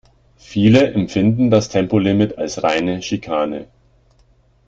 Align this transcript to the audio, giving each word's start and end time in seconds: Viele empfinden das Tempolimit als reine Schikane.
Viele 0.37 0.93
empfinden 0.93 1.51
das 1.51 1.69
Tempolimit 1.69 2.35
als 2.35 2.63
reine 2.63 3.03
Schikane. 3.03 3.67